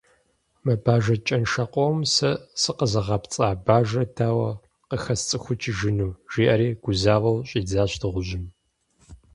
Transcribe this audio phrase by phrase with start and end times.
[0.63, 4.49] «Мы бажэ кӀэншэ къомым сэ сыкъэзыгъэпцӀа бажэр дауэ
[4.89, 8.45] къахэсцӀыхукӀыжыну»,– жиӀэри гузавэу щӀидзащ дыгъужьым.